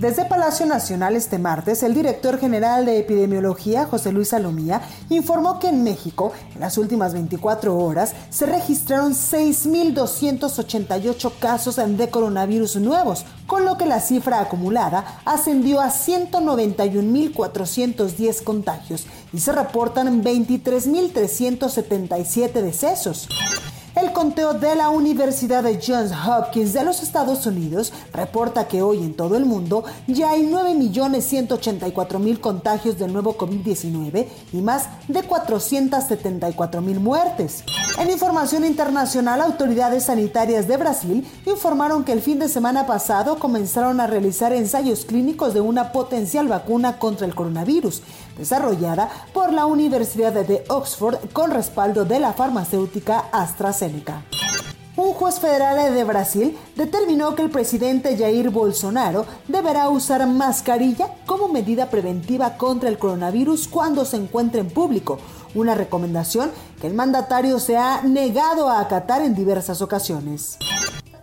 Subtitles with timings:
[0.00, 5.68] Desde Palacio Nacional este martes, el director general de epidemiología, José Luis Salomía, informó que
[5.68, 13.66] en México, en las últimas 24 horas, se registraron 6.288 casos de coronavirus nuevos, con
[13.66, 19.04] lo que la cifra acumulada ascendió a 191.410 contagios
[19.34, 23.28] y se reportan 23.377 decesos.
[24.00, 28.98] El conteo de la Universidad de Johns Hopkins de los Estados Unidos reporta que hoy
[28.98, 36.98] en todo el mundo ya hay 9.184.000 contagios del nuevo COVID-19 y más de 474.000
[36.98, 37.62] muertes.
[37.98, 44.00] En información internacional, autoridades sanitarias de Brasil informaron que el fin de semana pasado comenzaron
[44.00, 48.02] a realizar ensayos clínicos de una potencial vacuna contra el coronavirus,
[48.38, 53.89] desarrollada por la Universidad de Oxford con respaldo de la farmacéutica AstraZeneca.
[54.96, 61.48] Un juez federal de Brasil determinó que el presidente Jair Bolsonaro deberá usar mascarilla como
[61.48, 65.18] medida preventiva contra el coronavirus cuando se encuentre en público,
[65.54, 66.50] una recomendación
[66.80, 70.58] que el mandatario se ha negado a acatar en diversas ocasiones.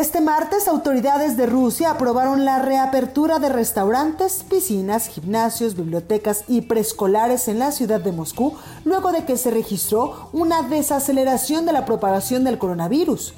[0.00, 7.48] Este martes, autoridades de Rusia aprobaron la reapertura de restaurantes, piscinas, gimnasios, bibliotecas y preescolares
[7.48, 12.44] en la ciudad de Moscú, luego de que se registró una desaceleración de la propagación
[12.44, 13.34] del coronavirus.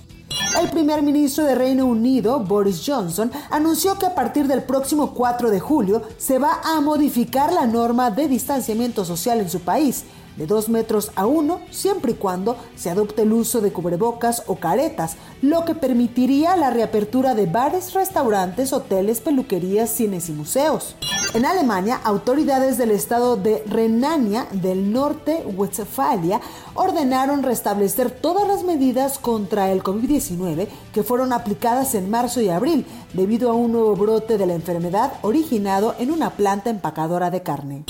[0.60, 5.50] El primer ministro de Reino Unido, Boris Johnson, anunció que a partir del próximo 4
[5.50, 10.04] de julio se va a modificar la norma de distanciamiento social en su país,
[10.36, 14.56] de 2 metros a 1 siempre y cuando se adopte el uso de cubrebocas o
[14.56, 20.96] caretas, lo que permitiría la reapertura de bares, restaurantes, hoteles, peluquerías, cines y museos.
[21.34, 26.40] En Alemania, autoridades del estado de Renania del Norte, Westfalia,
[26.74, 32.86] ordenaron restablecer todas las medidas contra el COVID-19 que fueron aplicadas en marzo y abril
[33.14, 37.84] debido a un nuevo brote de la enfermedad originado en una planta empacadora de carne.